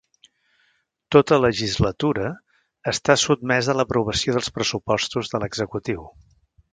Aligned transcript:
Tota 1.15 1.37
legislatura 1.41 2.31
està 2.93 3.17
sotmesa 3.27 3.75
a 3.75 3.79
l'aprovació 3.81 4.39
dels 4.39 4.49
pressuposts 4.57 5.35
de 5.35 5.43
l'executiu. 5.45 6.07